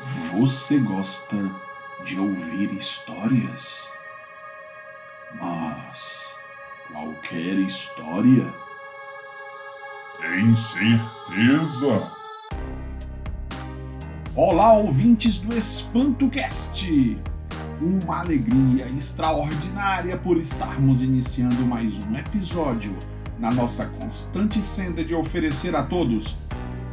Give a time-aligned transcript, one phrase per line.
[0.00, 1.36] Você gosta
[2.04, 3.90] de ouvir histórias?
[5.34, 6.36] Mas
[6.92, 8.46] qualquer história?
[10.20, 12.12] Tem certeza?
[14.36, 17.18] Olá, ouvintes do EspantoCast!
[17.80, 22.96] Uma alegria extraordinária por estarmos iniciando mais um episódio
[23.36, 26.36] na nossa constante senda de oferecer a todos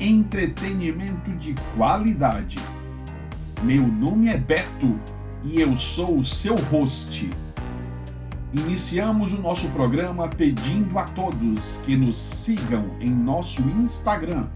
[0.00, 2.56] entretenimento de qualidade.
[3.64, 5.00] Meu nome é Beto
[5.42, 7.30] e eu sou o seu host.
[8.52, 14.48] Iniciamos o nosso programa pedindo a todos que nos sigam em nosso Instagram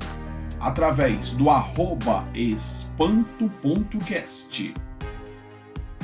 [0.61, 3.55] através do arroba espanto.cast.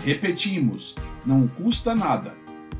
[0.02, 0.96] Repetimos,
[1.26, 2.32] não custa nada.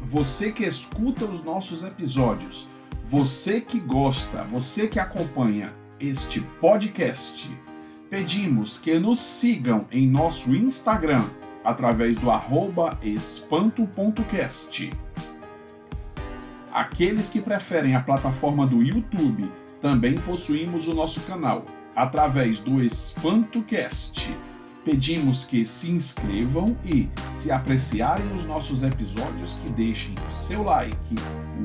[0.07, 2.67] Você que escuta os nossos episódios,
[3.05, 7.55] você que gosta, você que acompanha este podcast,
[8.15, 11.25] pedimos que nos sigam em nosso Instagram
[11.65, 14.89] através do arroba espanto.cast.
[16.73, 21.67] Aqueles que preferem a plataforma do YouTube, também possuímos o nosso canal
[21.97, 24.33] através do EspantoCast.
[24.85, 31.17] Pedimos que se inscrevam e, se apreciarem os nossos episódios, que deixem o seu like,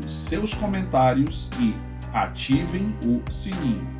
[0.03, 1.75] os seus comentários e
[2.11, 3.98] ativem o sininho.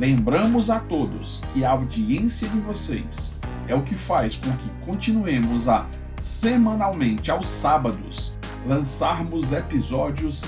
[0.00, 5.68] Lembramos a todos que a audiência de vocês é o que faz com que continuemos
[5.68, 8.32] a, semanalmente aos sábados,
[8.66, 10.42] lançarmos episódios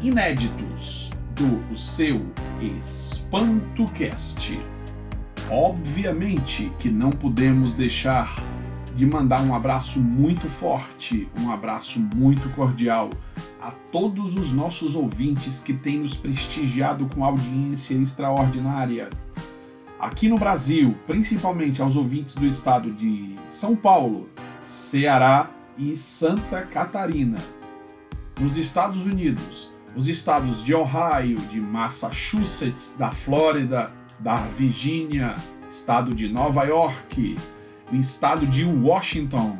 [0.00, 2.24] inéditos do seu
[2.78, 4.60] EspantoCast.
[5.50, 8.32] Obviamente que não podemos deixar
[8.94, 13.10] de mandar um abraço muito forte, um abraço muito cordial
[13.60, 19.10] a todos os nossos ouvintes que têm nos prestigiado com audiência extraordinária.
[19.98, 24.28] Aqui no Brasil, principalmente aos ouvintes do estado de São Paulo,
[24.62, 27.38] Ceará e Santa Catarina.
[28.40, 35.34] Nos Estados Unidos, os estados de Ohio, de Massachusetts, da Flórida, da Virgínia,
[35.68, 37.36] estado de Nova York,
[37.94, 39.58] estado de Washington,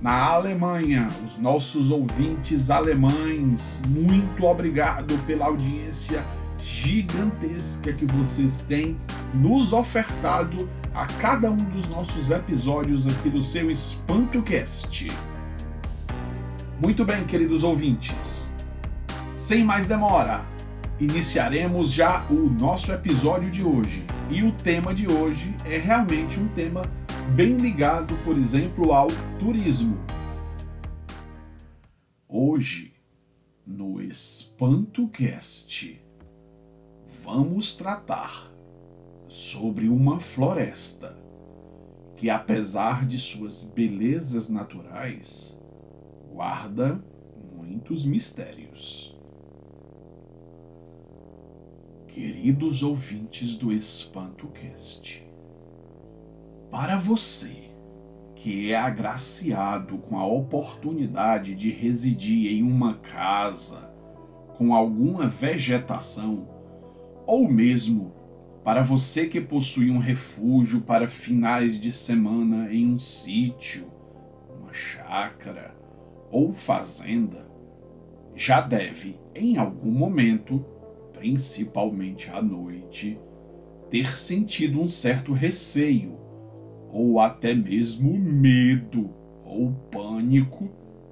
[0.00, 6.24] na Alemanha, os nossos ouvintes alemães, muito obrigado pela audiência
[6.62, 8.98] gigantesca que vocês têm
[9.32, 15.08] nos ofertado a cada um dos nossos episódios aqui do seu EspantoCast.
[16.80, 18.54] Muito bem, queridos ouvintes.
[19.34, 20.44] Sem mais demora,
[21.00, 24.02] iniciaremos já o nosso episódio de hoje.
[24.30, 26.82] E o tema de hoje é realmente um tema
[27.34, 29.98] bem ligado, por exemplo, ao turismo.
[32.28, 32.94] Hoje,
[33.66, 36.00] no EspantoCast,
[37.24, 38.52] vamos tratar
[39.28, 41.18] sobre uma floresta
[42.16, 45.60] que, apesar de suas belezas naturais,
[46.32, 47.02] guarda
[47.54, 49.18] muitos mistérios.
[52.08, 55.26] Queridos ouvintes do EspantoCast,
[56.76, 57.70] para você
[58.34, 63.90] que é agraciado com a oportunidade de residir em uma casa
[64.58, 66.46] com alguma vegetação,
[67.26, 68.12] ou mesmo
[68.62, 73.90] para você que possui um refúgio para finais de semana em um sítio,
[74.60, 75.74] uma chácara
[76.30, 77.48] ou fazenda,
[78.34, 80.62] já deve, em algum momento,
[81.14, 83.18] principalmente à noite,
[83.88, 86.25] ter sentido um certo receio,
[86.92, 89.10] ou até mesmo medo
[89.44, 90.68] ou pânico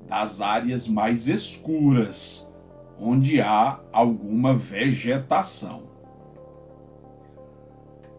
[0.07, 2.53] das áreas mais escuras,
[3.01, 5.83] onde há alguma vegetação.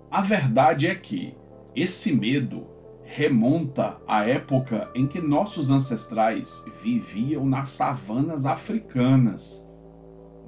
[0.10, 1.36] A verdade é que
[1.76, 2.68] esse medo
[3.04, 9.66] remonta à época em que nossos ancestrais viviam nas savanas africanas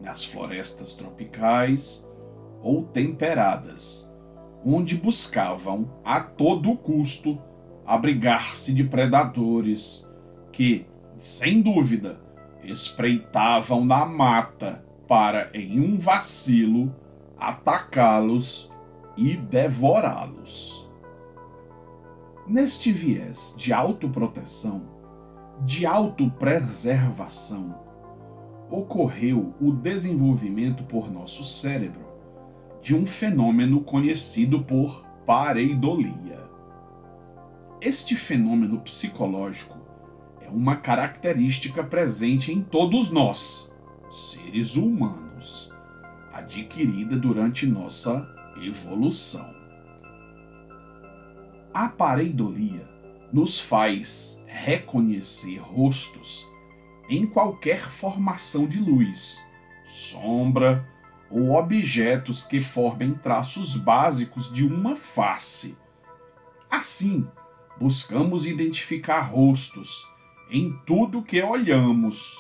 [0.02, 2.10] nas florestas tropicais
[2.62, 4.07] ou temperadas,
[4.68, 7.40] onde buscavam a todo custo
[7.86, 10.14] abrigar-se de predadores
[10.52, 10.86] que,
[11.16, 12.20] sem dúvida,
[12.64, 16.94] espreitavam na mata para, em um vacilo,
[17.40, 18.74] atacá-los
[19.16, 20.92] e devorá-los.
[22.46, 24.82] Neste viés de autoproteção,
[25.62, 27.74] de autopreservação,
[28.70, 32.07] ocorreu o desenvolvimento por nosso cérebro
[32.82, 36.48] de um fenômeno conhecido por pareidolia.
[37.82, 39.78] Este fenômeno psicológico
[40.42, 43.76] é uma característica presente em todos nós,
[44.10, 45.74] seres humanos,
[46.32, 48.28] adquirida durante nossa
[48.62, 49.54] evolução.
[51.74, 52.88] A pareidolia
[53.32, 56.46] nos faz reconhecer rostos
[57.10, 59.38] em qualquer formação de luz,
[59.84, 60.88] sombra
[61.30, 65.78] ou objetos que formem traços básicos de uma face.
[66.70, 67.28] Assim,
[67.80, 70.08] buscamos identificar rostos
[70.50, 72.38] em tudo que olhamos.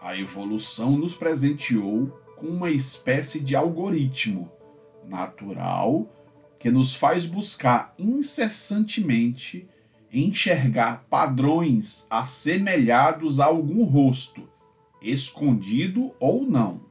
[0.00, 4.50] A evolução nos presenteou com uma espécie de algoritmo
[5.04, 6.06] natural
[6.58, 9.68] que nos faz buscar incessantemente
[10.14, 14.48] enxergar padrões assemelhados a algum rosto,
[15.02, 16.83] escondido ou não.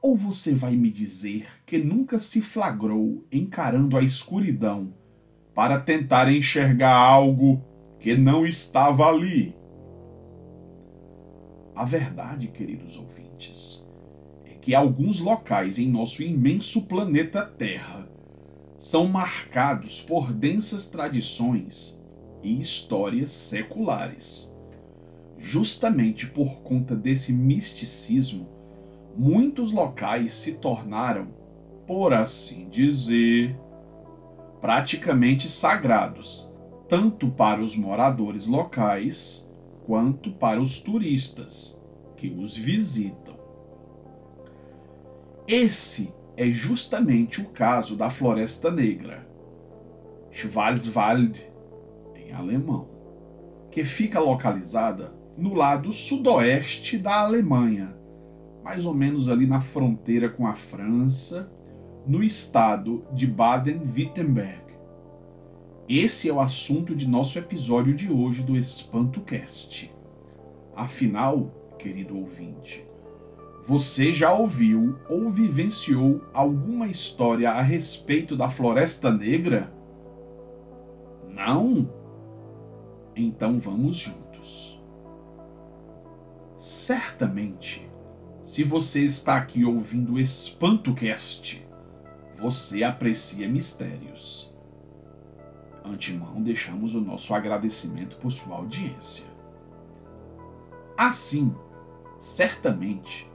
[0.00, 4.94] Ou você vai me dizer que nunca se flagrou encarando a escuridão
[5.52, 7.60] para tentar enxergar algo
[7.98, 9.56] que não estava ali?
[11.74, 13.88] A verdade, queridos ouvintes,
[14.46, 18.08] é que alguns locais em nosso imenso planeta Terra
[18.78, 22.00] são marcados por densas tradições
[22.40, 24.56] e histórias seculares.
[25.36, 28.57] Justamente por conta desse misticismo,
[29.16, 31.28] muitos locais se tornaram,
[31.86, 33.58] por assim dizer,
[34.60, 36.54] praticamente sagrados,
[36.88, 39.50] tanto para os moradores locais
[39.86, 41.82] quanto para os turistas
[42.16, 43.36] que os visitam.
[45.46, 49.26] Esse é justamente o caso da Floresta Negra,
[50.30, 51.42] Schwarzwald,
[52.14, 52.88] em alemão,
[53.70, 57.96] que fica localizada no lado sudoeste da Alemanha,
[58.68, 61.50] mais ou menos ali na fronteira com a França,
[62.06, 64.62] no estado de Baden-Württemberg.
[65.88, 69.90] Esse é o assunto de nosso episódio de hoje do EspantoCast.
[70.76, 72.86] Afinal, querido ouvinte,
[73.64, 79.72] você já ouviu ou vivenciou alguma história a respeito da Floresta Negra?
[81.26, 81.90] Não?
[83.16, 84.84] Então vamos juntos.
[86.58, 87.87] Certamente,
[88.48, 91.68] se você está aqui ouvindo o EspantoCast,
[92.34, 94.50] você aprecia mistérios.
[95.84, 99.26] Antemão, deixamos o nosso agradecimento por sua audiência.
[100.96, 101.54] Assim,
[102.18, 103.30] certamente,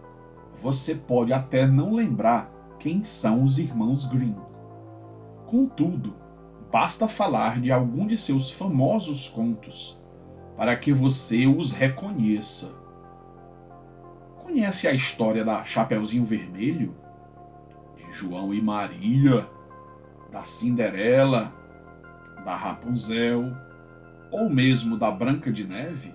[0.59, 4.35] você pode até não lembrar quem são os irmãos Green.
[5.45, 6.15] Contudo,
[6.71, 10.03] basta falar de algum de seus famosos contos
[10.57, 12.82] para que você os reconheça.
[14.53, 16.95] Conhece a história da Chapeuzinho Vermelho?
[17.97, 19.49] De João e Maria?
[20.31, 21.51] Da Cinderela?
[22.45, 23.51] Da Rapunzel?
[24.29, 26.13] Ou mesmo da Branca de Neve?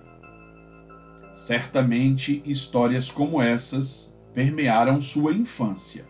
[1.33, 6.07] Certamente histórias como essas permearam sua infância.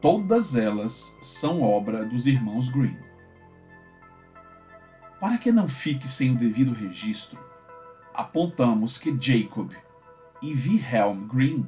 [0.00, 2.96] Todas elas são obra dos irmãos Green.
[5.18, 7.40] Para que não fique sem o devido registro,
[8.14, 9.72] apontamos que Jacob
[10.42, 11.66] e Wilhelm Green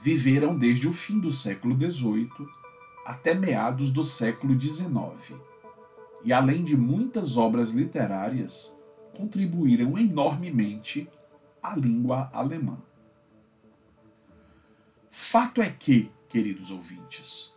[0.00, 2.30] viveram desde o fim do século XVIII
[3.04, 5.38] até meados do século XIX,
[6.24, 8.80] e além de muitas obras literárias,
[9.16, 11.08] contribuíram enormemente
[11.62, 12.78] à língua alemã.
[15.10, 17.54] Fato é que, queridos ouvintes,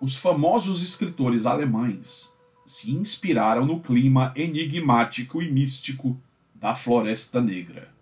[0.00, 6.20] os famosos escritores alemães se inspiraram no clima enigmático e místico
[6.54, 7.92] da Floresta Negra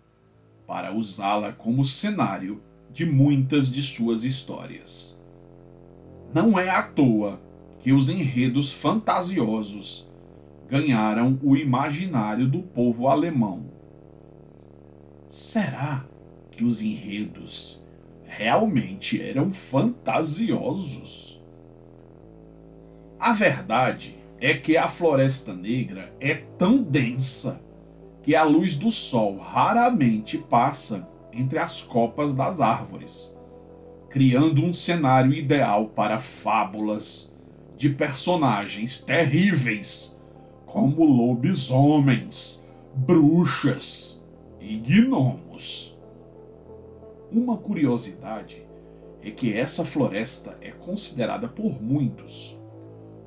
[0.71, 2.61] para usá-la como cenário
[2.93, 5.21] de muitas de suas histórias.
[6.33, 7.41] Não é à toa
[7.81, 10.09] que os enredos fantasiosos
[10.69, 13.65] ganharam o imaginário do povo alemão.
[15.29, 16.05] Será
[16.51, 17.83] que os enredos
[18.23, 21.43] realmente eram fantasiosos.
[23.19, 27.61] A verdade é que a Floresta Negra é tão densa
[28.21, 33.39] que a luz do sol raramente passa entre as copas das árvores,
[34.09, 37.37] criando um cenário ideal para fábulas
[37.77, 40.21] de personagens terríveis
[40.65, 44.23] como lobisomens, bruxas
[44.59, 45.99] e gnomos.
[47.31, 48.65] Uma curiosidade
[49.23, 52.59] é que essa floresta é considerada por muitos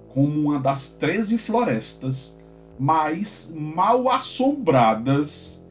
[0.08, 2.43] como uma das 13 florestas
[2.78, 5.66] mais mal assombradas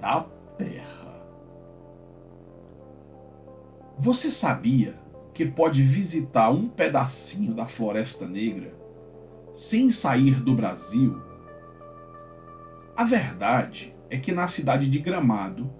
[0.00, 0.26] da
[0.56, 1.22] Terra.
[3.98, 4.94] Você sabia
[5.32, 8.74] que pode visitar um pedacinho da Floresta Negra
[9.52, 11.20] sem sair do Brasil?
[12.96, 15.70] A verdade é que na cidade de Gramado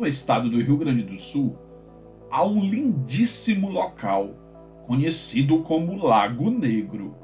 [0.00, 1.58] no estado do Rio Grande do Sul,
[2.30, 4.30] há um lindíssimo local
[4.86, 7.14] conhecido como Lago Negro.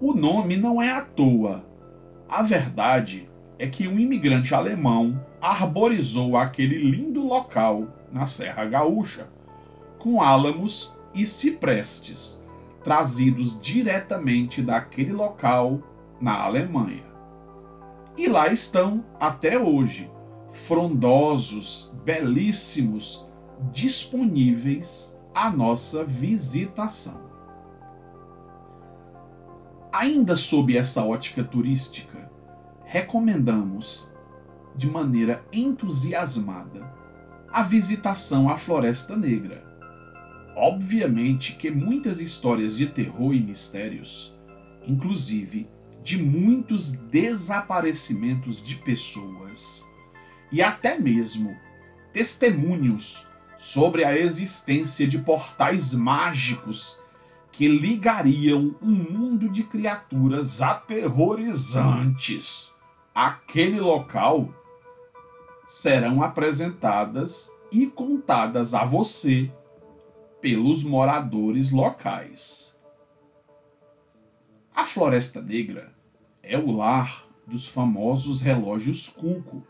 [0.00, 1.62] O nome não é à toa.
[2.30, 9.28] A verdade é que um imigrante alemão arborizou aquele lindo local na Serra Gaúcha,
[9.98, 12.46] com álamos e ciprestes,
[12.84, 15.82] trazidos diretamente daquele local
[16.20, 17.02] na Alemanha.
[18.16, 20.08] E lá estão até hoje,
[20.52, 23.28] frondosos, belíssimos,
[23.72, 27.28] disponíveis à nossa visitação.
[29.92, 32.09] Ainda sob essa ótica turística,
[32.90, 34.14] recomendamos
[34.74, 36.92] de maneira entusiasmada
[37.48, 39.64] a visitação à Floresta Negra.
[40.56, 44.36] Obviamente que muitas histórias de terror e mistérios,
[44.84, 45.68] inclusive
[46.02, 49.88] de muitos desaparecimentos de pessoas
[50.50, 51.56] e até mesmo
[52.12, 56.98] testemunhos sobre a existência de portais mágicos
[57.52, 62.79] que ligariam um mundo de criaturas aterrorizantes
[63.20, 64.48] àquele local
[65.66, 69.52] serão apresentadas e contadas a você
[70.40, 72.80] pelos moradores locais.
[74.74, 75.94] A Floresta Negra
[76.42, 79.66] é o lar dos famosos relógios Cunco,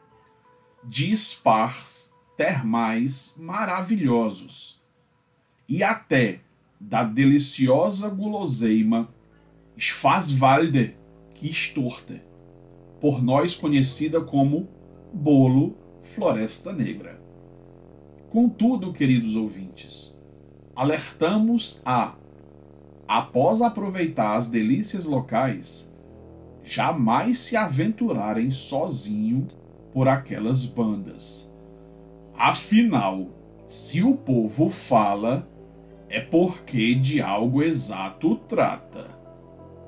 [0.85, 4.81] de spas termais maravilhosos
[5.69, 6.41] e até
[6.79, 9.13] da deliciosa guloseima
[9.77, 10.97] Schwarzwalde
[11.35, 12.30] Kistorte,
[13.01, 14.69] por nós conhecida como
[15.13, 17.21] bolo Floresta Negra.
[18.31, 20.21] Contudo, queridos ouvintes,
[20.77, 22.15] alertamos a,
[23.09, 25.93] após aproveitar as delícias locais,
[26.63, 29.47] jamais se aventurarem sozinho
[29.93, 31.53] por aquelas bandas.
[32.35, 33.29] Afinal,
[33.67, 35.49] se o povo fala,
[36.09, 39.07] é porque de algo exato trata.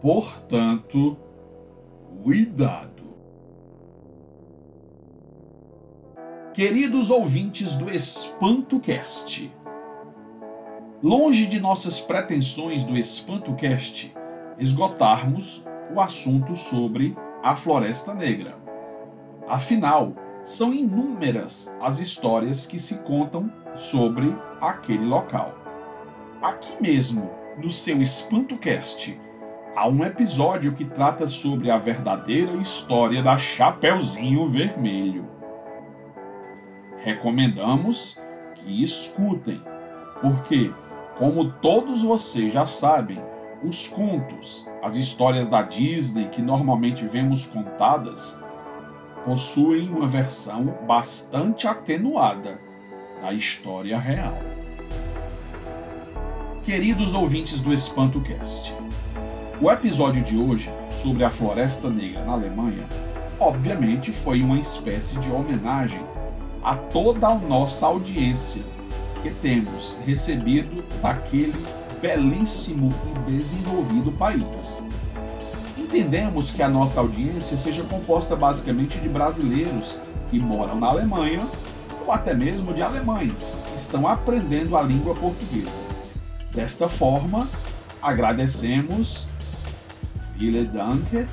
[0.00, 1.16] Portanto,
[2.22, 2.91] cuidado.
[6.54, 9.50] Queridos ouvintes do EspantoCast,
[11.02, 14.14] longe de nossas pretensões do EspantoCast
[14.58, 18.54] esgotarmos o assunto sobre a Floresta Negra.
[19.48, 20.12] Afinal,
[20.44, 25.54] são inúmeras as histórias que se contam sobre aquele local.
[26.42, 29.18] Aqui mesmo, no seu EspantoCast,
[29.74, 35.41] há um episódio que trata sobre a verdadeira história da Chapeuzinho Vermelho.
[37.04, 38.18] Recomendamos
[38.54, 39.60] que escutem,
[40.20, 40.72] porque,
[41.18, 43.18] como todos vocês já sabem,
[43.64, 48.40] os contos, as histórias da Disney que normalmente vemos contadas,
[49.24, 52.58] possuem uma versão bastante atenuada
[53.20, 54.38] da história real.
[56.64, 58.74] Queridos ouvintes do EspantoCast,
[59.60, 62.86] o episódio de hoje sobre a Floresta Negra na Alemanha,
[63.40, 66.00] obviamente foi uma espécie de homenagem
[66.62, 68.62] a toda a nossa audiência
[69.22, 71.54] que temos recebido daquele
[72.00, 74.84] belíssimo e desenvolvido país.
[75.76, 80.00] Entendemos que a nossa audiência seja composta basicamente de brasileiros
[80.30, 81.46] que moram na Alemanha
[82.04, 85.80] ou até mesmo de alemães que estão aprendendo a língua portuguesa.
[86.52, 87.48] Desta forma,
[88.00, 89.28] agradecemos,
[90.36, 91.26] vielen Dank,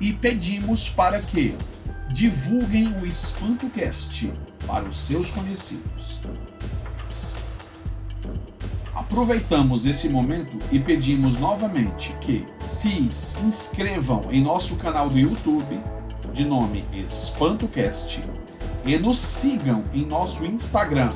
[0.00, 1.56] e pedimos para que
[2.12, 4.30] divulguem o EspantoCast
[4.66, 6.20] para os seus conhecidos.
[8.94, 13.08] Aproveitamos esse momento e pedimos novamente que se
[13.42, 15.80] inscrevam em nosso canal do YouTube,
[16.34, 18.22] de nome EspantoCast,
[18.84, 21.10] e nos sigam em nosso Instagram,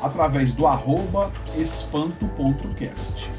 [0.00, 3.30] através do arroba espanto.cast.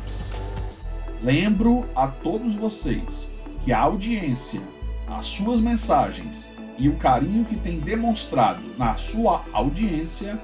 [1.23, 3.33] Lembro a todos vocês
[3.65, 4.61] que a audiência,
[5.07, 10.39] as suas mensagens e o carinho que tem demonstrado na sua audiência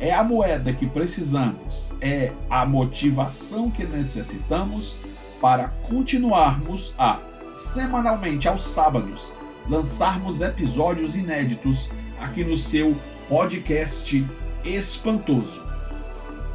[0.00, 4.98] é a moeda que precisamos, é a motivação que necessitamos
[5.40, 7.20] para continuarmos a,
[7.54, 9.32] semanalmente aos sábados,
[9.68, 11.90] lançarmos episódios inéditos
[12.20, 12.96] aqui no seu
[13.28, 14.26] podcast
[14.64, 15.64] espantoso.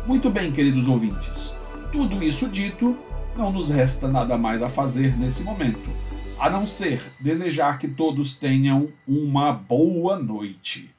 [0.06, 1.56] Muito bem, queridos ouvintes,
[1.92, 2.98] tudo isso dito,
[3.38, 5.90] não nos resta nada mais a fazer nesse momento,
[6.40, 10.94] a não ser desejar que todos tenham uma boa noite.